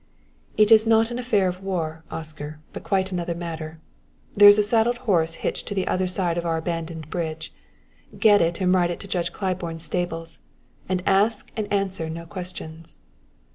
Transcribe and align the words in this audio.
"It 0.57 0.71
is 0.71 0.87
not 0.87 1.11
an 1.11 1.19
affair 1.19 1.47
of 1.47 1.61
war, 1.61 2.03
Oscar, 2.09 2.55
but 2.73 2.83
quite 2.83 3.11
another 3.11 3.35
matter. 3.35 3.77
There 4.33 4.47
is 4.49 4.57
a 4.57 4.63
saddled 4.63 4.97
horse 5.05 5.35
hitched 5.35 5.67
to 5.67 5.75
the 5.75 5.85
other 5.87 6.07
side 6.07 6.39
of 6.39 6.43
our 6.47 6.57
abandoned 6.57 7.11
bridge. 7.11 7.53
Get 8.17 8.41
it 8.41 8.59
and 8.59 8.73
ride 8.73 8.89
it 8.89 8.99
to 9.01 9.07
Judge 9.07 9.31
Claiborne's 9.31 9.83
stables; 9.83 10.39
and 10.89 11.03
ask 11.05 11.51
and 11.55 11.71
answer 11.71 12.09
no 12.09 12.25
questions." 12.25 12.97